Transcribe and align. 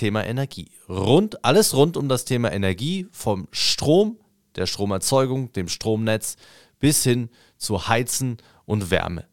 Thema 0.00 0.24
Energie. 0.24 0.70
Rund, 0.88 1.44
alles 1.44 1.76
rund 1.76 1.98
um 1.98 2.08
das 2.08 2.24
Thema 2.24 2.50
Energie, 2.50 3.06
vom 3.10 3.48
Strom, 3.52 4.18
der 4.56 4.64
Stromerzeugung, 4.64 5.52
dem 5.52 5.68
Stromnetz 5.68 6.36
bis 6.78 7.04
hin 7.04 7.28
zu 7.58 7.86
Heizen 7.86 8.38
und 8.64 8.90
Wärme. 8.90 9.26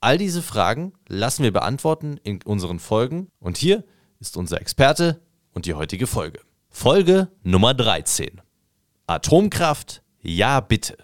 All 0.00 0.16
diese 0.16 0.40
Fragen 0.40 0.94
lassen 1.06 1.42
wir 1.42 1.52
beantworten 1.52 2.18
in 2.22 2.40
unseren 2.46 2.78
Folgen 2.78 3.28
und 3.40 3.58
hier 3.58 3.84
ist 4.18 4.38
unser 4.38 4.58
Experte 4.58 5.20
und 5.52 5.66
die 5.66 5.74
heutige 5.74 6.06
Folge. 6.06 6.40
Folge 6.70 7.28
Nummer 7.42 7.74
13. 7.74 8.40
Atomkraft, 9.06 10.02
ja 10.22 10.60
bitte. 10.60 10.96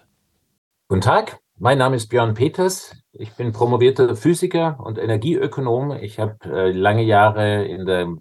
Guten 0.89 1.03
Tag, 1.03 1.39
mein 1.59 1.77
Name 1.77 1.97
ist 1.97 2.09
Björn 2.09 2.33
Peters. 2.33 2.97
Ich 3.13 3.35
bin 3.35 3.53
promovierter 3.53 4.17
Physiker 4.17 4.81
und 4.81 4.97
Energieökonom. 4.97 5.99
Ich 6.01 6.19
habe 6.19 6.39
äh, 6.47 6.73
lange 6.73 7.03
Jahre 7.03 7.67
in 7.67 7.85
der 7.85 8.17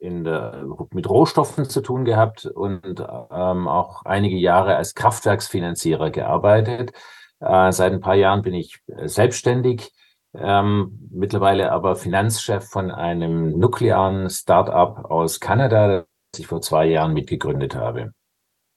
in 0.00 0.24
der, 0.24 0.64
mit 0.92 1.08
Rohstoffen 1.08 1.66
zu 1.66 1.82
tun 1.82 2.04
gehabt 2.04 2.46
und 2.46 3.00
ähm, 3.00 3.68
auch 3.68 4.04
einige 4.04 4.36
Jahre 4.36 4.76
als 4.76 4.94
Kraftwerksfinanzierer 4.94 6.10
gearbeitet. 6.10 6.92
Äh, 7.40 7.70
seit 7.72 7.92
ein 7.92 8.00
paar 8.00 8.14
Jahren 8.14 8.42
bin 8.42 8.54
ich 8.54 8.80
äh, 8.86 9.08
selbstständig, 9.08 9.92
ähm, 10.34 11.08
mittlerweile 11.10 11.72
aber 11.72 11.96
Finanzchef 11.96 12.64
von 12.68 12.90
einem 12.90 13.58
nuklearen 13.58 14.30
Start-up 14.30 15.04
aus 15.04 15.40
Kanada, 15.40 16.04
das 16.32 16.40
ich 16.40 16.46
vor 16.46 16.60
zwei 16.60 16.86
Jahren 16.86 17.12
mitgegründet 17.12 17.74
habe. 17.74 18.12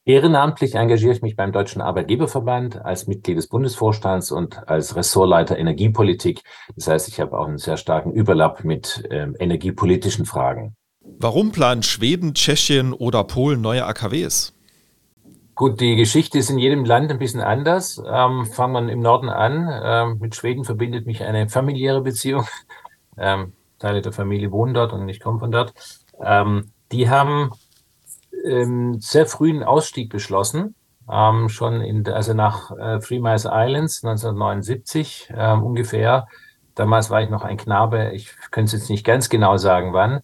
Ehrenamtlich 0.05 0.75
engagiere 0.75 1.13
ich 1.13 1.21
mich 1.21 1.37
beim 1.37 1.53
Deutschen 1.53 1.81
Arbeitgeberverband 1.81 2.83
als 2.83 3.07
Mitglied 3.07 3.37
des 3.37 3.47
Bundesvorstands 3.47 4.31
und 4.31 4.67
als 4.67 4.97
Ressortleiter 4.97 5.57
Energiepolitik. 5.57 6.41
Das 6.75 6.89
heißt, 6.89 7.07
ich 7.07 7.21
habe 7.21 7.39
auch 7.39 7.47
einen 7.47 7.57
sehr 7.57 7.77
starken 7.77 8.11
Überlapp 8.11 8.65
mit 8.65 9.07
ähm, 9.09 9.37
energiepolitischen 9.39 10.25
Fragen. 10.25 10.75
Warum 11.03 11.51
planen 11.51 11.83
Schweden, 11.83 12.33
Tschechien 12.33 12.93
oder 12.93 13.23
Polen 13.23 13.61
neue 13.61 13.85
AKWs? 13.85 14.53
Gut, 15.55 15.79
die 15.81 15.95
Geschichte 15.95 16.39
ist 16.39 16.49
in 16.49 16.57
jedem 16.57 16.83
Land 16.83 17.11
ein 17.11 17.19
bisschen 17.19 17.41
anders. 17.41 18.01
Ähm, 18.05 18.45
fangen 18.45 18.87
wir 18.87 18.91
im 18.91 19.01
Norden 19.01 19.29
an. 19.29 19.69
Ähm, 19.83 20.17
mit 20.19 20.35
Schweden 20.35 20.63
verbindet 20.63 21.05
mich 21.05 21.23
eine 21.23 21.49
familiäre 21.49 22.01
Beziehung. 22.01 22.45
Ähm, 23.15 23.53
Teile 23.77 24.01
der 24.01 24.11
Familie 24.11 24.51
wohnen 24.51 24.73
dort 24.73 24.91
und 24.91 25.07
ich 25.07 25.19
komme 25.19 25.37
von 25.37 25.51
dort. 25.51 25.75
Ähm, 26.19 26.71
die 26.91 27.11
haben 27.11 27.51
ähm, 28.43 28.99
sehr 28.99 29.27
früh 29.27 29.51
einen 29.51 29.61
Ausstieg 29.61 30.09
beschlossen. 30.09 30.73
Ähm, 31.07 31.47
schon 31.47 31.81
in, 31.81 32.07
also 32.07 32.33
nach 32.33 32.71
äh, 32.71 32.97
Three 32.97 33.19
Miles 33.19 33.45
Islands 33.45 34.03
1979 34.03 35.31
ungefähr. 35.61 36.25
Damals 36.73 37.11
war 37.11 37.21
ich 37.21 37.29
noch 37.29 37.43
ein 37.43 37.57
Knabe. 37.57 38.13
Ich 38.15 38.33
könnte 38.49 38.75
es 38.75 38.81
jetzt 38.81 38.89
nicht 38.89 39.05
ganz 39.05 39.29
genau 39.29 39.57
sagen, 39.57 39.93
wann. 39.93 40.21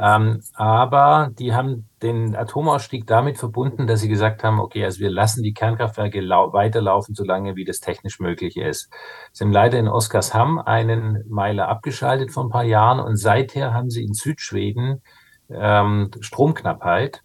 Ähm, 0.00 0.42
aber 0.54 1.30
die 1.38 1.54
haben 1.54 1.88
den 2.02 2.36
Atomausstieg 2.36 3.06
damit 3.06 3.38
verbunden, 3.38 3.86
dass 3.86 4.00
sie 4.00 4.08
gesagt 4.08 4.44
haben, 4.44 4.60
okay, 4.60 4.84
also 4.84 5.00
wir 5.00 5.10
lassen 5.10 5.42
die 5.42 5.52
Kernkraftwerke 5.52 6.20
weiterlaufen, 6.20 7.14
solange 7.14 7.56
wie 7.56 7.64
das 7.64 7.80
technisch 7.80 8.20
möglich 8.20 8.56
ist. 8.56 8.90
Sie 9.32 9.44
haben 9.44 9.52
leider 9.52 9.78
in 9.78 9.88
Oskarshamn 9.88 10.58
einen 10.58 11.24
Meiler 11.28 11.68
abgeschaltet 11.68 12.30
vor 12.30 12.44
ein 12.44 12.50
paar 12.50 12.64
Jahren 12.64 13.00
und 13.00 13.16
seither 13.16 13.74
haben 13.74 13.90
sie 13.90 14.04
in 14.04 14.14
Südschweden 14.14 15.02
ähm, 15.50 16.10
Stromknappheit. 16.20 17.22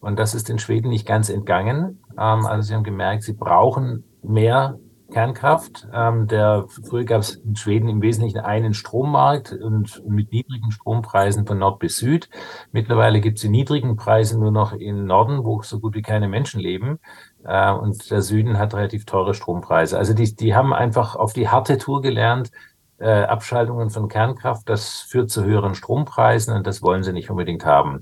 Und 0.00 0.18
das 0.18 0.34
ist 0.34 0.50
in 0.50 0.58
Schweden 0.58 0.90
nicht 0.90 1.06
ganz 1.06 1.28
entgangen. 1.28 2.02
Ähm, 2.18 2.46
also 2.46 2.62
sie 2.62 2.74
haben 2.74 2.84
gemerkt, 2.84 3.22
sie 3.22 3.34
brauchen 3.34 4.04
mehr 4.22 4.78
Kernkraft. 5.12 5.86
Ähm, 5.92 6.26
der, 6.26 6.66
früher 6.88 7.04
gab 7.04 7.20
es 7.20 7.36
in 7.36 7.56
Schweden 7.56 7.88
im 7.88 8.02
Wesentlichen 8.02 8.38
einen 8.38 8.74
Strommarkt 8.74 9.52
und 9.52 10.02
mit 10.08 10.32
niedrigen 10.32 10.70
Strompreisen 10.70 11.46
von 11.46 11.58
Nord 11.58 11.78
bis 11.78 11.96
Süd. 11.96 12.28
Mittlerweile 12.72 13.20
gibt 13.20 13.38
es 13.38 13.42
die 13.42 13.48
niedrigen 13.48 13.96
Preise 13.96 14.38
nur 14.38 14.50
noch 14.50 14.72
in 14.72 15.06
Norden, 15.06 15.44
wo 15.44 15.62
so 15.62 15.80
gut 15.80 15.94
wie 15.94 16.02
keine 16.02 16.28
Menschen 16.28 16.60
leben. 16.60 16.98
Äh, 17.44 17.72
und 17.72 18.10
der 18.10 18.22
Süden 18.22 18.58
hat 18.58 18.74
relativ 18.74 19.04
teure 19.04 19.34
Strompreise. 19.34 19.98
Also 19.98 20.14
die, 20.14 20.34
die 20.34 20.54
haben 20.54 20.72
einfach 20.72 21.16
auf 21.16 21.32
die 21.32 21.48
harte 21.48 21.78
Tour 21.78 22.02
gelernt, 22.02 22.50
äh, 22.98 23.24
Abschaltungen 23.24 23.90
von 23.90 24.08
Kernkraft, 24.08 24.68
das 24.68 25.00
führt 25.00 25.30
zu 25.30 25.44
höheren 25.44 25.74
Strompreisen 25.74 26.54
und 26.54 26.66
das 26.66 26.82
wollen 26.82 27.02
sie 27.02 27.12
nicht 27.12 27.30
unbedingt 27.30 27.64
haben. 27.64 28.00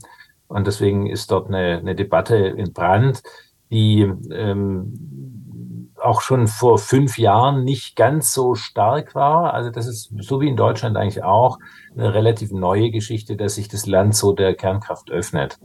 Und 0.48 0.66
deswegen 0.66 1.06
ist 1.06 1.30
dort 1.30 1.48
eine, 1.48 1.78
eine 1.78 1.94
Debatte 1.94 2.36
in 2.36 2.72
Brand, 2.72 3.22
die 3.70 4.02
ähm, 4.30 5.41
auch 6.04 6.20
schon 6.20 6.46
vor 6.46 6.78
fünf 6.78 7.18
Jahren 7.18 7.64
nicht 7.64 7.96
ganz 7.96 8.32
so 8.32 8.54
stark 8.54 9.14
war. 9.14 9.54
Also 9.54 9.70
das 9.70 9.86
ist 9.86 10.12
so 10.18 10.40
wie 10.40 10.48
in 10.48 10.56
Deutschland 10.56 10.96
eigentlich 10.96 11.22
auch 11.22 11.58
eine 11.96 12.14
relativ 12.14 12.50
neue 12.52 12.90
Geschichte, 12.90 13.36
dass 13.36 13.54
sich 13.54 13.68
das 13.68 13.86
Land 13.86 14.14
so 14.14 14.32
der 14.32 14.54
Kernkraft 14.54 15.10
öffnet. 15.10 15.58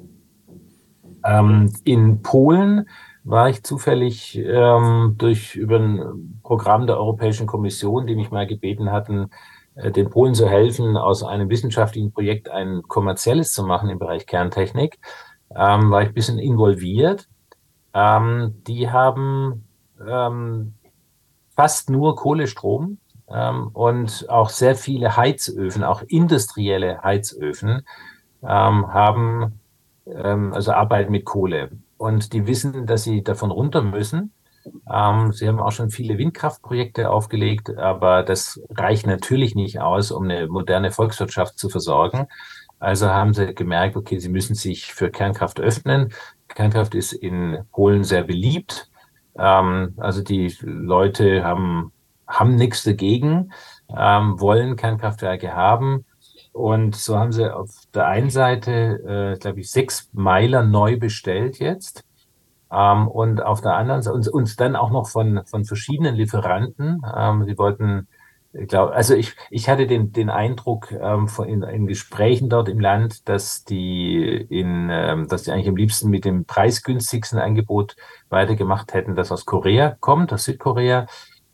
Ähm, 1.26 1.74
in 1.84 2.22
Polen 2.22 2.88
war 3.24 3.50
ich 3.50 3.64
zufällig 3.64 4.38
ähm, 4.38 5.16
durch 5.18 5.56
über 5.56 5.78
ein 5.78 6.40
Programm 6.44 6.88
der 6.88 6.97
Europäischen 6.97 7.46
Kommission, 7.46 8.08
die 8.08 8.16
mich 8.16 8.31
mal 8.31 8.47
gebeten 8.47 8.92
hatten, 8.92 9.30
äh, 9.76 9.92
den 9.92 10.09
Polen 10.09 10.34
zu 10.34 10.47
helfen, 10.47 10.96
aus 10.96 11.24
einem 11.24 11.50
wissenschaftlichen 11.50 12.14
Projekt 12.14 12.50
ein 12.50 12.84
kommerzielles 12.88 13.52
zu 13.52 13.64
machen 13.64 13.90
im 13.90 14.00
Bereich 14.00 14.26
Kerntechnik, 14.26 15.00
ähm, 15.53 15.92
war 15.92 16.03
ich 16.03 16.09
ein 16.09 16.14
bisschen 16.14 16.40
involviert. 16.40 17.28
Ähm, 17.94 18.62
die 18.66 18.90
haben 18.90 19.66
ähm, 20.06 20.74
fast 21.56 21.90
nur 21.90 22.16
Kohlestrom 22.16 22.97
ähm, 23.30 23.69
und 23.74 24.25
auch 24.30 24.50
sehr 24.50 24.75
viele 24.75 25.18
Heizöfen, 25.18 25.84
auch 25.84 26.02
industrielle 26.08 27.02
Heizöfen, 27.03 27.85
ähm, 28.44 28.94
haben 28.94 29.59
ähm, 30.06 30.53
also 30.53 30.72
arbeiten 30.72 31.12
mit 31.12 31.25
Kohle. 31.25 31.72
Und 31.97 32.34
die 32.34 32.47
wissen, 32.47 32.85
dass 32.85 33.03
sie 33.03 33.24
davon 33.24 33.52
runter 33.52 33.81
müssen. 33.81 34.34
Ähm, 34.91 35.31
sie 35.31 35.47
haben 35.47 35.59
auch 35.59 35.72
schon 35.72 35.90
viele 35.90 36.18
Windkraftprojekte 36.18 37.09
aufgelegt, 37.09 37.75
aber 37.78 38.24
das 38.24 38.62
reicht 38.69 39.08
natürlich 39.08 39.56
nicht 39.56 39.79
aus, 39.79 40.12
um 40.12 40.25
eine 40.25 40.47
moderne 40.47 40.91
Volkswirtschaft 40.91 41.58
zu 41.58 41.69
versorgen. 41.69 42.28
Also 42.79 43.08
haben 43.09 43.34
sie 43.34 43.56
gemerkt, 43.56 43.96
okay, 43.96 44.19
sie 44.19 44.29
müssen 44.29 44.53
sich 44.53 44.94
für 44.94 45.09
Kernkraft 45.09 45.59
öffnen. 45.59 46.14
Kernkraft 46.47 46.96
ist 46.96 47.14
in 47.14 47.59
Polen 47.72 48.03
sehr 48.03 48.24
beliebt. 48.24 48.90
Ähm, 49.38 49.94
also 49.98 50.22
die 50.24 50.56
Leute 50.62 51.44
haben, 51.44 51.92
haben 52.28 52.56
nichts 52.56 52.84
dagegen, 52.84 53.52
ähm, 53.96 54.40
wollen 54.40 54.75
Kernkraftwerke 54.75 55.56
haben. 55.56 56.06
Und 56.53 56.96
so 56.96 57.18
haben 57.18 57.31
sie 57.31 57.53
auf 57.53 57.70
der 57.94 58.08
einen 58.08 58.31
Seite, 58.31 59.36
äh, 59.36 59.40
glaube 59.40 59.59
ich, 59.59 59.70
sechs 59.72 60.09
Meiler 60.14 60.64
neu 60.64 60.97
bestellt 60.97 61.59
jetzt. 61.59 62.03
Ähm, 62.72 63.08
und 63.08 63.42
auf 63.44 63.62
der 63.62 63.76
anderen 63.76 64.02
Seite 64.02 64.16
uns, 64.16 64.28
uns 64.28 64.56
dann 64.56 64.76
auch 64.76 64.90
noch 64.92 65.08
von, 65.08 65.42
von 65.46 65.66
verschiedenen 65.66 66.16
Lieferanten. 66.16 67.02
Ähm, 67.16 67.46
sie 67.46 67.58
wollten 67.58 68.08
ich 68.12 68.16
glaube, 68.53 68.94
also 68.94 69.13
ich, 69.13 69.35
ich 69.50 69.69
hatte 69.69 69.88
den, 69.88 70.12
den 70.12 70.30
Eindruck 70.30 70.91
ähm, 70.91 71.28
von 71.28 71.47
in, 71.47 71.63
in 71.63 71.88
Gesprächen 71.88 72.50
dort 72.50 72.69
im 72.69 72.80
Land, 72.80 73.28
dass 73.30 73.63
die 73.63 74.24
in, 74.50 74.90
ähm, 74.91 75.28
dass 75.28 75.44
die 75.44 75.52
eigentlich 75.52 75.69
am 75.69 75.75
liebsten 75.75 76.09
mit 76.09 76.25
dem 76.25 76.46
preisgünstigsten 76.46 77.40
Angebot 77.40 77.96
weitergemacht 78.29 78.94
hätten, 78.94 79.16
das 79.16 79.32
aus 79.32 79.46
Korea 79.46 79.97
kommt, 79.99 80.34
aus 80.34 80.46
Südkorea, 80.46 81.08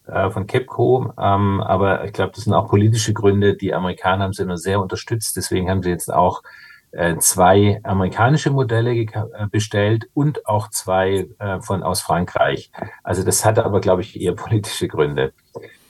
äh, 0.08 0.30
von 0.30 0.48
KEPCO. 0.48 1.14
Ähm, 1.18 1.62
aber 1.62 2.06
ich 2.06 2.14
glaube, 2.14 2.32
das 2.36 2.44
sind 2.46 2.54
auch 2.54 2.70
politische 2.70 3.14
Gründe. 3.14 3.56
Die 3.56 3.74
Amerikaner 3.74 4.26
haben 4.26 4.34
sie 4.34 4.44
immer 4.44 4.58
sehr 4.58 4.82
unterstützt. 4.82 5.36
Deswegen 5.38 5.70
haben 5.70 5.84
sie 5.84 5.90
jetzt 5.90 6.14
auch 6.14 6.44
äh, 6.92 7.18
zwei 7.18 7.80
amerikanische 7.84 8.52
Modelle 8.52 8.92
äh, 8.94 9.08
bestellt 9.50 10.10
und 10.14 10.46
auch 10.46 10.70
zwei 10.70 11.28
äh, 11.40 11.60
von 11.62 11.84
aus 11.84 12.02
Frankreich. 12.02 12.72
Also 13.04 13.24
das 13.24 13.44
hatte 13.46 13.66
aber, 13.66 13.82
glaube 13.82 14.02
ich, 14.02 14.20
eher 14.20 14.34
politische 14.36 14.88
Gründe. 14.88 15.34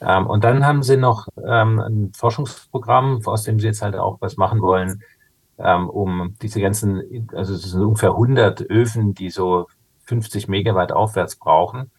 Ähm, 0.05 0.27
und 0.27 0.43
dann 0.43 0.65
haben 0.65 0.83
sie 0.83 0.97
noch 0.97 1.27
ähm, 1.45 1.79
ein 1.79 2.11
Forschungsprogramm, 2.15 3.21
aus 3.25 3.43
dem 3.43 3.59
sie 3.59 3.67
jetzt 3.67 3.81
halt 3.81 3.95
auch 3.95 4.17
was 4.21 4.37
machen 4.37 4.61
wollen, 4.61 5.01
ähm, 5.57 5.89
um 5.89 6.35
diese 6.41 6.61
ganzen, 6.61 7.29
also 7.33 7.53
es 7.53 7.63
sind 7.63 7.81
ungefähr 7.81 8.11
100 8.11 8.61
Öfen, 8.69 9.13
die 9.13 9.29
so 9.29 9.67
50 10.05 10.47
Megawatt 10.47 10.91
aufwärts 10.91 11.37
brauchen, 11.37 11.91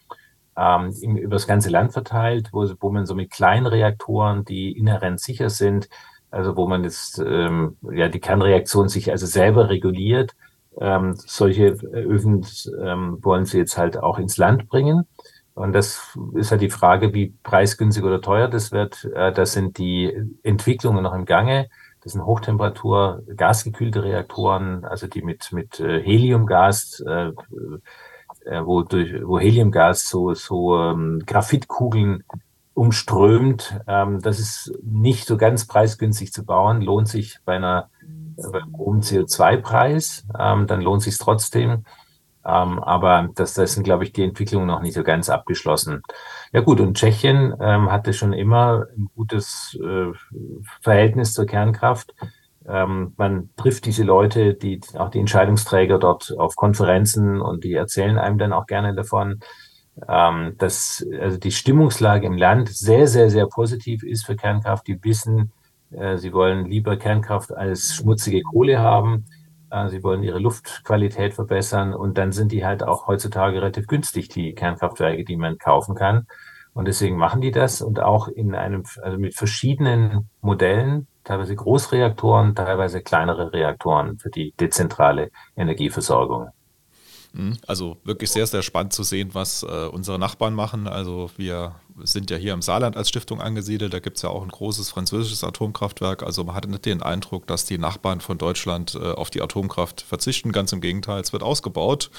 ähm, 0.57 0.91
über 1.03 1.37
das 1.37 1.47
ganze 1.47 1.71
Land 1.71 1.93
verteilt, 1.93 2.51
wo, 2.53 2.69
wo 2.81 2.91
man 2.91 3.07
so 3.07 3.15
mit 3.15 3.31
kleinen 3.31 3.67
Reaktoren, 3.67 4.45
die 4.45 4.73
inhärent 4.79 5.21
sicher 5.21 5.51
sind, 5.51 5.89
also 6.31 6.57
wo 6.57 6.67
man 6.69 6.85
jetzt 6.85 7.19
ähm, 7.19 7.77
ja 7.93 8.09
die 8.09 8.21
Kernreaktion 8.21 8.89
sich 8.89 9.11
also 9.11 9.27
selber 9.27 9.71
reguliert, 9.71 10.35
Ähm, 10.81 11.15
solche 11.17 11.67
Öfen 11.93 12.45
ähm, 12.83 13.19
wollen 13.23 13.45
sie 13.47 13.59
jetzt 13.59 13.79
halt 13.79 13.97
auch 13.97 14.19
ins 14.19 14.37
Land 14.39 14.69
bringen. 14.69 15.07
Und 15.55 15.73
das 15.73 16.19
ist 16.35 16.51
halt 16.51 16.63
die 16.63 16.71
Frage, 16.71 17.15
wie 17.15 17.35
preisgünstig 17.43 18.03
oder 18.03 18.21
teuer 18.21 18.49
das 18.49 18.73
wird. 18.73 19.05
Äh, 19.15 19.33
das 19.33 19.53
sind 19.53 19.79
die 19.79 20.13
Entwicklungen 20.43 21.03
noch 21.03 21.15
im 21.15 21.25
Gange. 21.25 21.69
Das 22.03 22.13
sind 22.13 22.25
Hochtemperatur, 22.25 23.23
gasgekühlte 23.35 24.03
Reaktoren, 24.03 24.85
also 24.85 25.07
die 25.07 25.23
mit, 25.23 25.53
mit 25.53 25.81
äh, 25.81 26.03
Heliumgas, 26.03 27.01
äh, 27.01 27.33
wo, 28.65 28.83
durch, 28.83 29.15
wo 29.25 29.39
Heliumgas 29.39 30.07
so, 30.07 30.35
so 30.35 30.77
ähm, 30.77 31.23
Graphitkugeln 31.25 32.25
umströmt. 32.75 33.81
Ähm, 33.87 34.21
das 34.21 34.39
ist 34.39 34.73
nicht 34.83 35.27
so 35.27 35.39
ganz 35.39 35.67
preisgünstig 35.67 36.33
zu 36.33 36.45
bauen, 36.45 36.83
lohnt 36.83 37.09
sich 37.09 37.39
bei 37.45 37.57
einer 37.57 37.89
bei 38.37 38.63
hohem 38.77 39.01
CO2-Preis, 39.01 40.27
ähm, 40.39 40.67
dann 40.67 40.81
lohnt 40.81 41.03
sich 41.03 41.17
trotzdem. 41.19 41.85
Ähm, 42.47 42.79
aber 42.79 43.29
das, 43.35 43.55
das 43.55 43.75
sind, 43.75 43.85
glaube 43.85 44.05
ich, 44.05 44.13
die 44.13 44.23
Entwicklungen 44.23 44.67
noch 44.67 44.83
nicht 44.83 44.95
so 44.95 45.03
ganz 45.03 45.31
abgeschlossen. 45.31 46.03
Ja 46.53 46.61
gut, 46.61 46.81
und 46.81 46.97
Tschechien 46.97 47.55
ähm, 47.61 47.91
hatte 47.91 48.13
schon 48.13 48.33
immer 48.33 48.87
ein 48.97 49.09
gutes 49.15 49.79
äh, 49.83 50.13
Verhältnis 50.81 51.33
zur 51.33 51.47
Kernkraft. 51.47 52.15
Ähm, 52.67 53.13
man 53.17 53.51
trifft 53.57 53.87
diese 53.87 54.05
Leute, 54.05 54.55
die 54.55 54.81
auch 54.97 55.11
die 55.11 55.21
Entscheidungsträger 55.21 55.99
dort 55.99 56.35
auf 56.39 56.57
Konferenzen 56.57 57.41
und 57.41 57.65
die 57.65 57.75
erzählen 57.75 58.19
einem 58.19 58.39
dann 58.39 58.53
auch 58.53 58.67
gerne 58.67 58.95
davon, 58.95 59.41
ähm, 60.09 60.55
dass 60.59 61.07
also 61.21 61.39
die 61.39 61.53
Stimmungslage 61.53 62.27
im 62.27 62.37
Land 62.37 62.69
sehr, 62.69 63.07
sehr, 63.07 63.31
sehr 63.31 63.47
positiv 63.47 64.03
ist 64.03 64.27
für 64.27 64.37
Kernkraft. 64.37 64.87
Die 64.87 65.03
wissen, 65.03 65.53
äh, 65.93 66.17
sie 66.19 66.33
wollen 66.33 66.67
lieber 66.67 66.97
Kernkraft 66.97 67.53
als 67.53 67.95
schmutzige 67.95 68.43
Kohle 68.43 68.79
haben. 68.79 69.27
Äh, 69.75 69.89
sie 69.89 70.03
wollen 70.05 70.23
ihre 70.23 70.39
Luftqualität 70.39 71.35
verbessern 71.35 71.95
und 71.95 72.17
dann 72.17 72.33
sind 72.33 72.53
die 72.53 72.65
halt 72.65 72.83
auch 72.83 73.07
heutzutage 73.09 73.57
relativ 73.57 73.87
günstig, 73.87 74.29
die 74.29 74.55
Kernkraftwerke, 74.55 75.25
die 75.25 75.37
man 75.37 75.59
kaufen 75.59 75.95
kann. 75.95 76.27
Und 76.75 76.87
deswegen 76.87 77.17
machen 77.17 77.41
die 77.41 77.51
das 77.51 77.83
und 77.83 78.01
auch 78.01 78.29
in 78.29 78.55
einem, 78.55 78.85
also 79.03 79.19
mit 79.19 79.35
verschiedenen 79.35 80.29
Modellen, 80.41 81.07
teilweise 81.25 81.55
Großreaktoren, 81.57 82.55
teilweise 82.55 83.01
kleinere 83.01 83.53
Reaktoren 83.53 84.19
für 84.19 84.31
die 84.31 84.53
dezentrale 84.59 85.31
Energieversorgung. 85.57 86.51
Mhm. 87.35 87.59
Also 87.67 87.97
wirklich 88.05 88.31
sehr, 88.31 88.47
sehr 88.47 88.63
spannend 88.63 88.93
zu 88.93 89.03
sehen, 89.03 89.31
was 89.33 89.65
äh, 89.65 89.89
unsere 89.91 90.19
Nachbarn 90.19 90.55
machen. 90.55 90.87
Also 90.87 91.31
wir 91.37 91.75
sind 92.03 92.31
ja 92.31 92.37
hier 92.37 92.53
im 92.53 92.63
Saarland 92.63 92.97
als 92.97 93.09
Stiftung 93.09 93.41
angesiedelt. 93.41 93.93
Da 93.93 93.99
gibt 93.99 94.17
es 94.17 94.23
ja 94.23 94.29
auch 94.29 94.43
ein 94.43 94.49
großes 94.49 94.91
französisches 94.91 95.45
Atomkraftwerk. 95.45 96.23
Also 96.23 96.45
man 96.45 96.55
hat 96.55 96.69
nicht 96.69 96.87
den 96.87 97.03
Eindruck, 97.03 97.47
dass 97.47 97.65
die 97.65 97.79
Nachbarn 97.79 98.21
von 98.21 98.39
Deutschland 98.39 98.95
äh, 98.95 99.13
auf 99.13 99.31
die 99.31 99.43
Atomkraft 99.43 100.03
verzichten. 100.03 100.53
Ganz 100.53 100.73
im 100.73 100.81
Gegenteil, 100.81 101.21
es 101.21 101.33
wird 101.33 101.43
ausgebaut. 101.43 102.11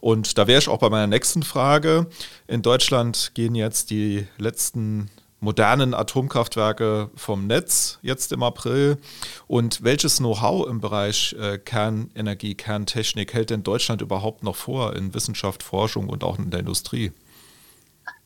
Und 0.00 0.36
da 0.38 0.46
wäre 0.46 0.58
ich 0.58 0.68
auch 0.68 0.78
bei 0.78 0.90
meiner 0.90 1.06
nächsten 1.06 1.42
Frage. 1.42 2.06
In 2.46 2.62
Deutschland 2.62 3.32
gehen 3.34 3.54
jetzt 3.54 3.90
die 3.90 4.26
letzten 4.36 5.10
modernen 5.40 5.94
Atomkraftwerke 5.94 7.10
vom 7.14 7.46
Netz 7.46 7.98
jetzt 8.02 8.32
im 8.32 8.42
April? 8.42 8.98
Und 9.46 9.82
welches 9.82 10.18
Know-how 10.18 10.68
im 10.68 10.80
Bereich 10.80 11.36
äh, 11.38 11.58
Kernenergie, 11.58 12.54
Kerntechnik 12.54 13.34
hält 13.34 13.50
denn 13.50 13.62
Deutschland 13.62 14.02
überhaupt 14.02 14.42
noch 14.42 14.56
vor 14.56 14.96
in 14.96 15.14
Wissenschaft, 15.14 15.62
Forschung 15.62 16.08
und 16.08 16.24
auch 16.24 16.38
in 16.38 16.50
der 16.50 16.60
Industrie? 16.60 17.12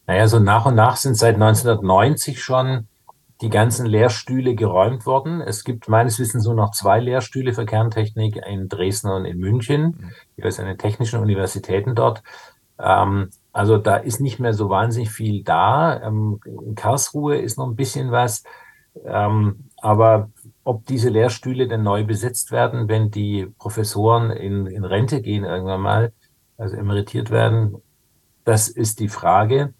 Naja, 0.06 0.26
so 0.26 0.38
nach 0.38 0.66
und 0.66 0.74
nach 0.74 0.96
sind 0.96 1.16
seit 1.16 1.34
1990 1.34 2.42
schon 2.42 2.88
die 3.42 3.50
ganzen 3.50 3.86
Lehrstühle 3.86 4.54
geräumt 4.54 5.04
worden. 5.04 5.40
Es 5.40 5.64
gibt 5.64 5.88
meines 5.88 6.18
Wissens 6.18 6.44
nur 6.44 6.54
noch 6.54 6.70
zwei 6.70 7.00
Lehrstühle 7.00 7.52
für 7.52 7.66
Kerntechnik 7.66 8.36
in 8.46 8.68
Dresden 8.68 9.10
und 9.10 9.24
in 9.24 9.38
München, 9.38 9.82
mhm. 9.82 10.10
jeweils 10.36 10.60
an 10.60 10.66
den 10.66 10.78
technischen 10.78 11.20
Universitäten 11.20 11.94
dort. 11.94 12.22
Ähm, 12.78 13.30
also 13.52 13.76
da 13.78 13.96
ist 13.96 14.20
nicht 14.20 14.38
mehr 14.40 14.54
so 14.54 14.70
wahnsinnig 14.70 15.10
viel 15.10 15.42
da. 15.44 16.02
Ähm, 16.02 16.40
in 16.44 16.74
Karlsruhe 16.74 17.36
ist 17.36 17.58
noch 17.58 17.66
ein 17.66 17.76
bisschen 17.76 18.10
was. 18.10 18.42
Ähm, 19.04 19.68
aber 19.78 20.30
ob 20.64 20.86
diese 20.86 21.08
Lehrstühle 21.08 21.68
denn 21.68 21.82
neu 21.82 22.04
besetzt 22.04 22.52
werden, 22.52 22.88
wenn 22.88 23.10
die 23.10 23.46
Professoren 23.58 24.30
in, 24.30 24.66
in 24.66 24.84
Rente 24.84 25.20
gehen 25.20 25.44
irgendwann 25.44 25.80
mal, 25.80 26.12
also 26.56 26.76
emeritiert 26.76 27.30
werden, 27.30 27.76
das 28.44 28.68
ist 28.68 29.00
die 29.00 29.08
Frage. 29.08 29.74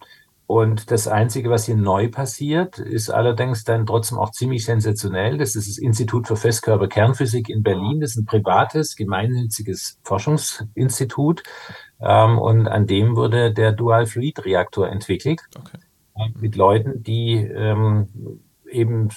Und 0.53 0.91
das 0.91 1.09
Einzige, 1.09 1.49
was 1.49 1.65
hier 1.65 1.79
neu 1.79 2.11
passiert, 2.11 2.79
ist 2.79 3.09
allerdings 3.09 3.65
dann 3.65 3.87
trotzdem 3.87 4.19
auch 4.19 4.33
ziemlich 4.33 4.67
sensationell. 4.67 5.39
Das 5.39 5.57
ist 5.57 5.67
das 5.67 5.79
Institut 5.79 6.27
für 6.29 6.37
Festkörperkernphysik 6.37 7.49
in 7.49 7.63
Berlin. 7.63 8.01
Das 8.01 8.11
ist 8.11 8.17
ein 8.19 8.27
privates, 8.27 8.95
gemeinnütziges 8.95 9.99
Forschungsinstitut. 10.03 11.43
Ähm, 12.03 12.39
und 12.39 12.69
an 12.69 12.87
dem 12.87 13.17
wurde 13.17 13.55
der 13.55 13.73
Dual-Fluid-Reaktor 13.73 14.91
entwickelt. 14.91 15.41
Okay. 15.59 15.79
Äh, 16.17 16.39
mit 16.39 16.55
Leuten, 16.55 17.03
die 17.03 17.37
ähm, 17.37 18.43
eben 18.71 19.09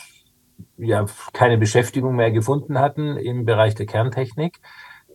ja 0.77 1.05
keine 1.33 1.57
Beschäftigung 1.57 2.15
mehr 2.15 2.31
gefunden 2.31 2.79
hatten 2.79 3.17
im 3.17 3.43
Bereich 3.43 3.75
der 3.75 3.88
Kerntechnik. 3.88 4.61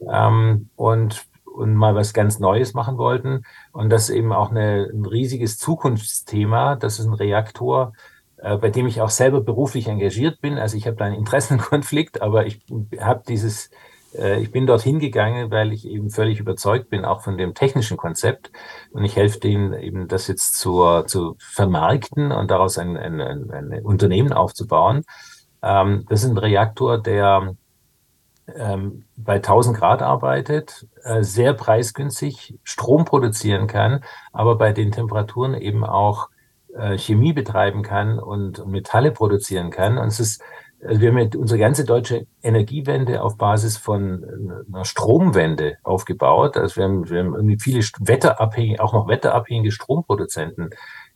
Ähm, 0.07 0.69
und 0.77 1.25
und 1.55 1.75
mal 1.75 1.95
was 1.95 2.13
ganz 2.13 2.39
Neues 2.39 2.75
machen 2.75 2.99
wollten. 2.99 3.45
Und 3.73 3.91
das 3.91 4.09
ist 4.09 4.17
eben 4.17 4.33
auch 4.33 4.51
eine, 4.51 4.89
ein 4.93 5.05
riesiges 5.05 5.59
Zukunftsthema. 5.59 6.77
Das 6.77 6.99
ist 6.99 7.07
ein 7.07 7.15
Reaktor, 7.15 7.93
äh, 8.39 8.57
bei 8.57 8.71
dem 8.71 8.87
ich 8.87 9.01
auch 9.01 9.11
selber 9.11 9.41
beruflich 9.41 9.89
engagiert 9.89 10.41
bin. 10.41 10.59
Also 10.59 10.77
ich 10.77 10.87
habe 10.87 10.97
da 10.97 11.05
einen 11.05 11.17
Interessenkonflikt, 11.17 12.23
aber 12.23 12.47
ich 12.47 12.61
habe 12.99 13.23
dieses, 13.27 13.71
äh, 14.15 14.41
ich 14.41 14.51
bin 14.51 14.67
dorthin 14.67 14.99
gegangen, 14.99 15.51
weil 15.51 15.73
ich 15.73 15.87
eben 15.87 16.11
völlig 16.11 16.41
überzeugt 16.41 16.91
bin, 16.91 17.05
auch 17.05 17.23
von 17.23 17.37
dem 17.37 17.55
technischen 17.55 17.97
Konzept. 17.97 18.51
Und 18.93 19.05
ich 19.05 19.17
helfe 19.17 19.41
denen 19.41 19.73
eben, 19.75 20.09
das 20.09 20.29
jetzt 20.29 20.59
zur, 20.59 21.07
zu 21.07 21.37
vermarkten 21.39 22.33
und 22.33 22.51
daraus 22.51 22.79
ein, 22.79 22.97
ein, 22.97 23.21
ein, 23.21 23.51
ein 23.51 23.83
Unternehmen 23.85 24.33
aufzubauen. 24.33 25.05
Ähm, 25.63 26.07
das 26.09 26.25
ist 26.25 26.31
ein 26.31 26.39
Reaktor, 26.39 26.99
der 26.99 27.55
ähm, 28.57 29.05
bei 29.17 29.37
1000 29.37 29.77
Grad 29.77 30.03
arbeitet, 30.03 30.87
äh, 31.03 31.23
sehr 31.23 31.55
preisgünstig 31.55 32.59
Strom 32.63 33.05
produzieren 33.05 33.67
kann, 33.67 34.05
aber 34.33 34.57
bei 34.57 34.73
den 34.73 34.93
Temperaturen 34.93 35.55
eben 35.55 35.85
auch 35.85 36.29
äh, 36.75 36.97
Chemie 36.99 37.33
betreiben 37.33 37.83
kann 37.83 38.19
und 38.19 38.67
Metalle 38.67 39.11
produzieren 39.11 39.71
kann. 39.71 39.99
Und 39.99 40.09
es 40.09 40.21
ist, 40.21 40.43
also 40.83 41.01
wir 41.01 41.09
haben 41.09 41.17
mit 41.17 41.37
unsere 41.37 41.59
ganze 41.59 41.85
deutsche 41.85 42.27
Energiewende 42.43 43.23
auf 43.23 43.37
Basis 43.37 43.77
von 43.77 44.23
äh, 44.23 44.73
einer 44.73 44.85
Stromwende 44.85 45.79
aufgebaut. 45.83 46.57
Also 46.57 46.77
wir 46.77 46.85
haben, 46.85 47.11
wir 47.11 47.19
haben 47.21 47.35
irgendwie 47.35 47.59
viele 47.59 47.81
wetterabhängige, 47.99 48.83
auch 48.83 48.93
noch 48.93 49.09
wetterabhängige 49.09 49.73
Stromproduzenten 49.73 50.71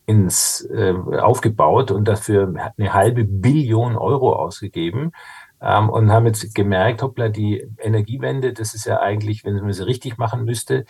ins 0.06 0.68
äh, 0.70 0.92
aufgebaut 1.18 1.90
und 1.90 2.06
dafür 2.06 2.72
eine 2.76 2.92
halbe 2.92 3.24
Billion 3.24 3.96
Euro 3.96 4.34
ausgegeben 4.34 5.12
ähm, 5.60 5.90
und 5.90 6.12
haben 6.12 6.26
jetzt 6.26 6.54
gemerkt, 6.54 7.02
hoppla, 7.02 7.28
die 7.28 7.66
Energiewende, 7.78 8.52
das 8.52 8.74
ist 8.74 8.86
ja 8.86 9.00
eigentlich, 9.00 9.44
wenn 9.44 9.56
man 9.56 9.72
sie 9.72 9.86
richtig 9.86 10.18
machen 10.18 10.44
müsste, 10.44 10.84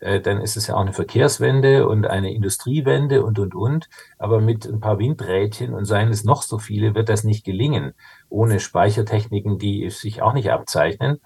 äh, 0.00 0.20
dann 0.20 0.40
ist 0.40 0.56
es 0.56 0.66
ja 0.66 0.74
auch 0.76 0.80
eine 0.80 0.92
Verkehrswende 0.92 1.86
und 1.88 2.06
eine 2.06 2.32
Industriewende 2.32 3.22
und, 3.24 3.38
und, 3.38 3.54
und. 3.54 3.88
Aber 4.18 4.40
mit 4.40 4.66
ein 4.66 4.80
paar 4.80 4.98
Windrädchen 4.98 5.74
und 5.74 5.84
seien 5.84 6.08
es 6.08 6.24
noch 6.24 6.42
so 6.42 6.58
viele, 6.58 6.94
wird 6.94 7.08
das 7.08 7.24
nicht 7.24 7.44
gelingen, 7.44 7.94
ohne 8.28 8.60
Speichertechniken, 8.60 9.58
die 9.58 9.88
sich 9.90 10.22
auch 10.22 10.32
nicht 10.32 10.50
abzeichnen. 10.50 11.20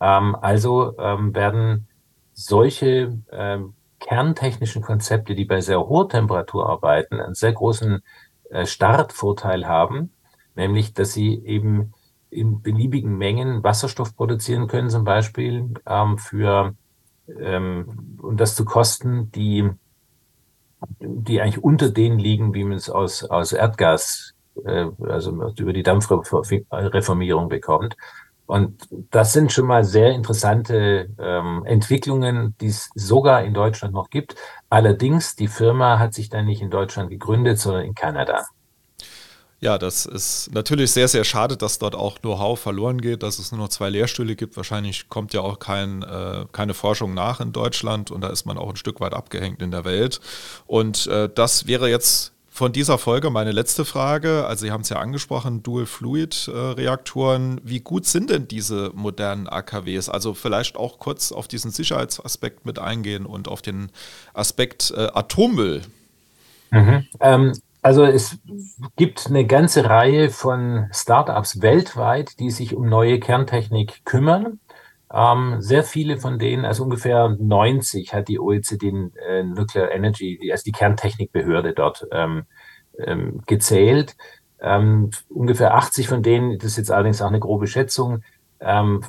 Ähm, 0.00 0.36
also 0.40 0.96
ähm, 0.98 1.34
werden 1.34 1.88
solche 2.32 3.18
ähm, 3.30 3.74
kerntechnischen 3.98 4.82
Konzepte, 4.82 5.34
die 5.34 5.44
bei 5.44 5.60
sehr 5.60 5.80
hoher 5.80 6.08
Temperatur 6.08 6.68
arbeiten, 6.68 7.20
einen 7.20 7.34
sehr 7.34 7.52
großen 7.52 8.02
äh, 8.50 8.66
Startvorteil 8.66 9.66
haben, 9.66 10.12
nämlich 10.54 10.94
dass 10.94 11.12
sie 11.12 11.44
eben 11.44 11.92
in 12.32 12.62
beliebigen 12.62 13.16
Mengen 13.16 13.62
Wasserstoff 13.62 14.16
produzieren 14.16 14.66
können, 14.66 14.90
zum 14.90 15.04
Beispiel 15.04 15.74
ähm, 15.86 16.18
für 16.18 16.74
ähm, 17.40 18.18
und 18.20 18.40
das 18.40 18.54
zu 18.54 18.64
Kosten, 18.64 19.30
die 19.32 19.70
die 20.98 21.40
eigentlich 21.40 21.62
unter 21.62 21.90
denen 21.90 22.18
liegen, 22.18 22.54
wie 22.54 22.64
man 22.64 22.76
es 22.76 22.90
aus 22.90 23.22
aus 23.24 23.52
Erdgas, 23.52 24.34
äh, 24.64 24.86
also 25.06 25.52
über 25.58 25.72
die 25.72 25.82
Dampfreformierung 25.82 27.48
bekommt. 27.48 27.96
Und 28.46 28.88
das 29.10 29.32
sind 29.32 29.52
schon 29.52 29.66
mal 29.66 29.84
sehr 29.84 30.10
interessante 30.10 31.08
ähm, 31.18 31.64
Entwicklungen, 31.64 32.56
die 32.60 32.66
es 32.66 32.90
sogar 32.94 33.44
in 33.44 33.54
Deutschland 33.54 33.94
noch 33.94 34.10
gibt. 34.10 34.34
Allerdings, 34.68 35.36
die 35.36 35.48
Firma 35.48 35.98
hat 35.98 36.12
sich 36.12 36.28
dann 36.28 36.46
nicht 36.46 36.60
in 36.60 36.70
Deutschland 36.70 37.08
gegründet, 37.08 37.58
sondern 37.58 37.84
in 37.84 37.94
Kanada. 37.94 38.44
Ja, 39.62 39.78
das 39.78 40.06
ist 40.06 40.52
natürlich 40.52 40.90
sehr, 40.90 41.06
sehr 41.06 41.22
schade, 41.22 41.56
dass 41.56 41.78
dort 41.78 41.94
auch 41.94 42.18
Know-how 42.18 42.58
verloren 42.58 43.00
geht, 43.00 43.22
dass 43.22 43.38
es 43.38 43.52
nur 43.52 43.60
noch 43.60 43.68
zwei 43.68 43.90
Lehrstühle 43.90 44.34
gibt. 44.34 44.56
Wahrscheinlich 44.56 45.08
kommt 45.08 45.34
ja 45.34 45.40
auch 45.40 45.60
kein, 45.60 46.02
äh, 46.02 46.46
keine 46.50 46.74
Forschung 46.74 47.14
nach 47.14 47.38
in 47.38 47.52
Deutschland 47.52 48.10
und 48.10 48.22
da 48.22 48.28
ist 48.28 48.44
man 48.44 48.58
auch 48.58 48.70
ein 48.70 48.76
Stück 48.76 49.00
weit 49.00 49.14
abgehängt 49.14 49.62
in 49.62 49.70
der 49.70 49.84
Welt. 49.84 50.20
Und 50.66 51.06
äh, 51.06 51.30
das 51.32 51.68
wäre 51.68 51.88
jetzt 51.88 52.32
von 52.50 52.72
dieser 52.72 52.98
Folge 52.98 53.30
meine 53.30 53.52
letzte 53.52 53.84
Frage. 53.84 54.46
Also 54.46 54.66
Sie 54.66 54.72
haben 54.72 54.80
es 54.80 54.88
ja 54.88 54.96
angesprochen, 54.96 55.62
Dual-Fluid-Reaktoren. 55.62 57.60
Wie 57.62 57.78
gut 57.78 58.04
sind 58.04 58.30
denn 58.30 58.48
diese 58.48 58.90
modernen 58.94 59.46
AKWs? 59.48 60.08
Also 60.08 60.34
vielleicht 60.34 60.76
auch 60.76 60.98
kurz 60.98 61.30
auf 61.30 61.46
diesen 61.46 61.70
Sicherheitsaspekt 61.70 62.66
mit 62.66 62.80
eingehen 62.80 63.26
und 63.26 63.46
auf 63.46 63.62
den 63.62 63.92
Aspekt 64.34 64.92
äh, 64.96 65.06
Atommüll. 65.14 65.82
Mhm. 66.72 67.06
Ähm, 67.20 67.52
also 67.82 68.04
es 68.04 68.38
gibt 68.96 69.26
eine 69.26 69.44
ganze 69.44 69.88
Reihe 69.88 70.30
von 70.30 70.88
Startups 70.92 71.60
weltweit, 71.60 72.38
die 72.38 72.50
sich 72.50 72.76
um 72.76 72.88
neue 72.88 73.18
Kerntechnik 73.18 74.04
kümmern. 74.04 74.60
Ähm, 75.12 75.56
sehr 75.60 75.82
viele 75.84 76.16
von 76.16 76.38
denen, 76.38 76.64
also 76.64 76.84
ungefähr 76.84 77.36
90 77.38 78.14
hat 78.14 78.28
die 78.28 78.38
OECD 78.38 79.10
äh, 79.28 79.42
Nuclear 79.42 79.90
Energy, 79.90 80.48
also 80.50 80.62
die 80.64 80.72
Kerntechnikbehörde 80.72 81.74
dort 81.74 82.06
ähm, 82.12 82.44
ähm, 82.98 83.42
gezählt. 83.46 84.16
Ähm, 84.60 85.10
ungefähr 85.28 85.74
80 85.74 86.08
von 86.08 86.22
denen, 86.22 86.58
das 86.58 86.72
ist 86.72 86.76
jetzt 86.78 86.90
allerdings 86.92 87.20
auch 87.20 87.28
eine 87.28 87.40
grobe 87.40 87.66
Schätzung, 87.66 88.22
ähm, 88.60 89.02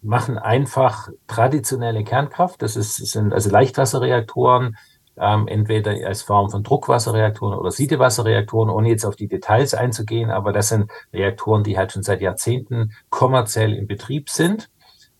machen 0.00 0.38
einfach 0.38 1.08
traditionelle 1.26 2.04
Kernkraft. 2.04 2.62
Das 2.62 2.76
ist, 2.76 2.96
sind 2.96 3.32
also 3.32 3.50
Leichtwasserreaktoren, 3.50 4.76
ähm, 5.16 5.46
entweder 5.48 5.92
als 6.06 6.22
Form 6.22 6.50
von 6.50 6.62
Druckwasserreaktoren 6.62 7.58
oder 7.58 7.70
Siedewasserreaktoren, 7.70 8.70
ohne 8.70 8.88
jetzt 8.88 9.04
auf 9.04 9.16
die 9.16 9.28
Details 9.28 9.74
einzugehen, 9.74 10.30
aber 10.30 10.52
das 10.52 10.68
sind 10.68 10.90
Reaktoren, 11.12 11.64
die 11.64 11.76
halt 11.76 11.92
schon 11.92 12.02
seit 12.02 12.20
Jahrzehnten 12.20 12.92
kommerziell 13.10 13.74
in 13.74 13.86
Betrieb 13.86 14.30
sind. 14.30 14.68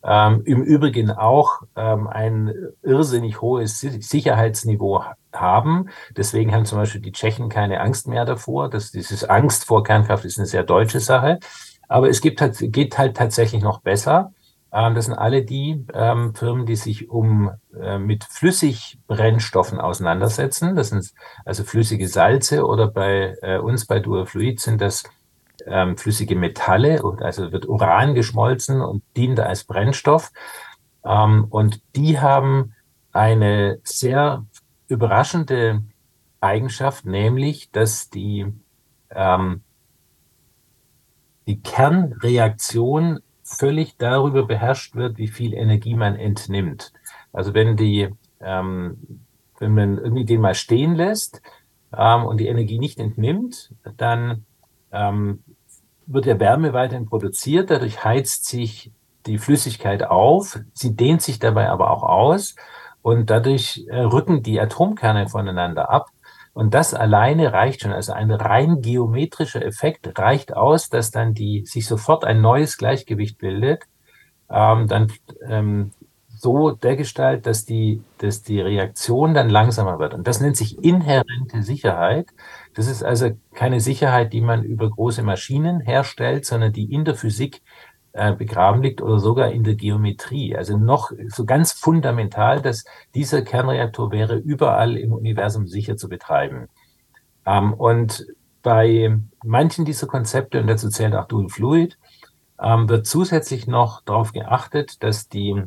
Ähm, 0.04 0.42
Im 0.44 0.62
Übrigen 0.62 1.12
auch 1.12 1.62
ähm, 1.76 2.08
ein 2.08 2.52
irrsinnig 2.82 3.40
hohes 3.40 3.78
Sicherheitsniveau 3.80 5.04
haben. 5.32 5.88
Deswegen 6.16 6.52
haben 6.52 6.64
zum 6.64 6.78
Beispiel 6.78 7.00
die 7.00 7.12
Tschechen 7.12 7.48
keine 7.48 7.80
Angst 7.80 8.08
mehr 8.08 8.24
davor. 8.24 8.68
Das, 8.68 8.90
dieses 8.90 9.22
Angst 9.24 9.64
vor 9.64 9.84
Kernkraft 9.84 10.24
ist 10.24 10.38
eine 10.38 10.46
sehr 10.46 10.64
deutsche 10.64 10.98
Sache. 10.98 11.38
Aber 11.86 12.08
es 12.08 12.20
gibt 12.20 12.40
halt, 12.40 12.56
geht 12.72 12.98
halt 12.98 13.16
tatsächlich 13.16 13.62
noch 13.62 13.80
besser. 13.80 14.32
Ähm, 14.72 14.94
das 14.94 15.06
sind 15.06 15.14
alle 15.14 15.44
die 15.44 15.84
ähm, 15.92 16.34
Firmen, 16.34 16.66
die 16.66 16.76
sich 16.76 17.10
um 17.10 17.50
äh, 17.78 17.98
mit 17.98 18.24
Flüssigbrennstoffen 18.24 19.78
auseinandersetzen. 19.80 20.74
Das 20.74 20.88
sind 20.88 21.12
also 21.44 21.64
flüssige 21.64 22.08
Salze 22.08 22.64
oder 22.66 22.88
bei 22.88 23.36
äh, 23.42 23.58
uns 23.58 23.86
bei 23.86 24.00
Duofluid 24.00 24.60
sind 24.60 24.80
das 24.80 25.02
ähm, 25.66 25.96
flüssige 25.96 26.36
Metalle, 26.36 27.02
also 27.20 27.52
wird 27.52 27.68
Uran 27.68 28.14
geschmolzen 28.14 28.80
und 28.80 29.02
dient 29.16 29.40
als 29.40 29.64
Brennstoff. 29.64 30.32
Ähm, 31.04 31.46
und 31.50 31.82
die 31.94 32.18
haben 32.18 32.74
eine 33.12 33.78
sehr 33.84 34.46
überraschende 34.88 35.82
Eigenschaft, 36.40 37.04
nämlich, 37.04 37.70
dass 37.70 38.10
die, 38.10 38.46
ähm, 39.10 39.62
die 41.46 41.60
Kernreaktion 41.60 43.20
völlig 43.58 43.96
darüber 43.96 44.44
beherrscht 44.46 44.94
wird, 44.94 45.18
wie 45.18 45.28
viel 45.28 45.54
Energie 45.54 45.94
man 45.94 46.16
entnimmt. 46.16 46.92
Also 47.32 47.54
wenn 47.54 47.76
die, 47.76 48.08
ähm, 48.40 49.24
wenn 49.58 49.74
man 49.74 49.98
irgendwie 49.98 50.24
den 50.24 50.40
mal 50.40 50.54
stehen 50.54 50.94
lässt 50.94 51.42
ähm, 51.96 52.24
und 52.24 52.38
die 52.38 52.48
Energie 52.48 52.78
nicht 52.78 52.98
entnimmt, 52.98 53.74
dann 53.96 54.44
ähm, 54.90 55.42
wird 56.06 56.26
der 56.26 56.40
Wärme 56.40 56.72
weiterhin 56.72 57.06
produziert, 57.06 57.70
dadurch 57.70 58.04
heizt 58.04 58.46
sich 58.46 58.92
die 59.26 59.38
Flüssigkeit 59.38 60.02
auf, 60.02 60.58
sie 60.72 60.96
dehnt 60.96 61.22
sich 61.22 61.38
dabei 61.38 61.68
aber 61.68 61.90
auch 61.90 62.02
aus. 62.02 62.56
Und 63.02 63.30
dadurch 63.30 63.84
äh, 63.88 63.98
rücken 63.98 64.44
die 64.44 64.60
Atomkerne 64.60 65.28
voneinander 65.28 65.90
ab 65.90 66.10
und 66.54 66.74
das 66.74 66.94
alleine 66.94 67.52
reicht 67.52 67.82
schon. 67.82 67.92
Also 67.92 68.12
ein 68.12 68.30
rein 68.30 68.82
geometrischer 68.82 69.64
Effekt 69.64 70.18
reicht 70.18 70.54
aus, 70.54 70.88
dass 70.88 71.10
dann 71.10 71.34
die 71.34 71.64
sich 71.66 71.86
sofort 71.86 72.24
ein 72.24 72.40
neues 72.40 72.76
Gleichgewicht 72.76 73.38
bildet. 73.38 73.84
Ähm, 74.50 74.86
dann 74.86 75.10
ähm, 75.46 75.92
so 76.42 76.72
dergestalt, 76.72 77.46
dass 77.46 77.64
die, 77.64 78.02
dass 78.18 78.42
die 78.42 78.60
Reaktion 78.60 79.32
dann 79.32 79.48
langsamer 79.48 79.98
wird. 80.00 80.12
Und 80.12 80.26
das 80.26 80.40
nennt 80.40 80.56
sich 80.56 80.84
inhärente 80.84 81.62
Sicherheit. 81.62 82.26
Das 82.74 82.88
ist 82.88 83.04
also 83.04 83.30
keine 83.54 83.80
Sicherheit, 83.80 84.32
die 84.32 84.40
man 84.40 84.64
über 84.64 84.90
große 84.90 85.22
Maschinen 85.22 85.80
herstellt, 85.80 86.44
sondern 86.44 86.72
die 86.72 86.92
in 86.92 87.04
der 87.04 87.14
Physik 87.14 87.62
äh, 88.14 88.34
begraben 88.34 88.82
liegt 88.82 89.00
oder 89.00 89.18
sogar 89.18 89.52
in 89.52 89.64
der 89.64 89.74
Geometrie. 89.74 90.54
Also 90.54 90.76
noch 90.76 91.12
so 91.28 91.46
ganz 91.46 91.72
fundamental, 91.72 92.60
dass 92.60 92.84
dieser 93.14 93.40
Kernreaktor 93.40 94.12
wäre 94.12 94.36
überall 94.36 94.98
im 94.98 95.12
Universum 95.12 95.66
sicher 95.66 95.96
zu 95.96 96.10
betreiben. 96.10 96.68
Ähm, 97.46 97.72
und 97.72 98.26
bei 98.62 99.18
manchen 99.42 99.86
dieser 99.86 100.06
Konzepte, 100.06 100.60
und 100.60 100.66
dazu 100.66 100.88
zählt 100.90 101.14
auch 101.14 101.26
Dual 101.26 101.48
Fluid, 101.48 101.98
ähm, 102.60 102.88
wird 102.88 103.06
zusätzlich 103.06 103.66
noch 103.66 104.02
darauf 104.02 104.32
geachtet, 104.32 105.02
dass 105.02 105.28
die, 105.28 105.62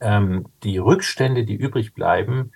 ähm, 0.00 0.46
die 0.62 0.78
Rückstände, 0.78 1.44
die 1.44 1.54
übrig 1.54 1.94
bleiben, 1.94 2.50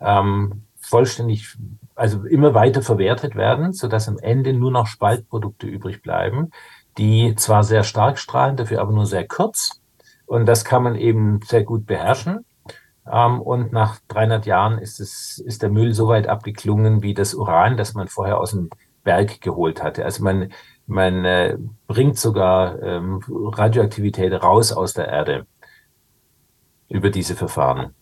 ähm, 0.00 0.64
vollständig, 0.78 1.56
also 1.94 2.24
immer 2.24 2.52
weiter 2.54 2.82
verwertet 2.82 3.36
werden, 3.36 3.72
sodass 3.72 4.08
am 4.08 4.18
Ende 4.18 4.52
nur 4.52 4.70
noch 4.70 4.86
Spaltprodukte 4.86 5.66
übrig 5.66 6.02
bleiben 6.02 6.50
die 6.98 7.34
zwar 7.36 7.64
sehr 7.64 7.84
stark 7.84 8.18
strahlen, 8.18 8.56
dafür 8.56 8.80
aber 8.80 8.92
nur 8.92 9.06
sehr 9.06 9.26
kurz. 9.26 9.80
Und 10.26 10.46
das 10.46 10.64
kann 10.64 10.82
man 10.82 10.94
eben 10.94 11.40
sehr 11.44 11.64
gut 11.64 11.86
beherrschen. 11.86 12.44
Ähm, 13.10 13.40
und 13.40 13.72
nach 13.72 13.98
300 14.08 14.46
Jahren 14.46 14.78
ist, 14.78 15.00
es, 15.00 15.38
ist 15.38 15.62
der 15.62 15.70
Müll 15.70 15.94
so 15.94 16.08
weit 16.08 16.28
abgeklungen 16.28 17.02
wie 17.02 17.14
das 17.14 17.34
Uran, 17.34 17.76
das 17.76 17.94
man 17.94 18.08
vorher 18.08 18.38
aus 18.38 18.52
dem 18.52 18.70
Berg 19.04 19.40
geholt 19.40 19.82
hatte. 19.82 20.04
Also 20.04 20.22
man, 20.22 20.52
man 20.86 21.24
äh, 21.24 21.58
bringt 21.86 22.18
sogar 22.18 22.80
ähm, 22.82 23.20
Radioaktivität 23.28 24.32
raus 24.42 24.72
aus 24.72 24.94
der 24.94 25.08
Erde 25.08 25.46
über 26.88 27.10
diese 27.10 27.34
Verfahren. 27.34 27.94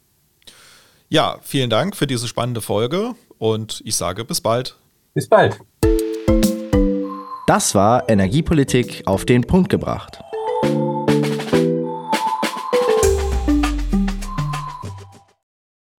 Ja, 1.08 1.38
vielen 1.42 1.70
Dank 1.70 1.96
für 1.96 2.06
diese 2.06 2.28
spannende 2.28 2.60
Folge 2.60 3.14
und 3.38 3.82
ich 3.84 3.96
sage 3.96 4.24
bis 4.24 4.40
bald. 4.40 4.76
Bis 5.14 5.28
bald. 5.28 5.58
Das 7.50 7.74
war 7.74 8.08
Energiepolitik 8.08 9.02
auf 9.06 9.24
den 9.24 9.42
Punkt 9.42 9.70
gebracht. 9.70 10.22